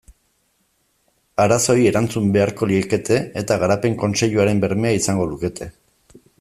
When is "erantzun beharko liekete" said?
1.89-3.21